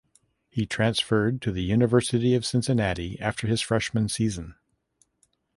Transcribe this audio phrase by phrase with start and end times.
[0.49, 4.55] He transferred to the University of Cincinnati after his freshman season.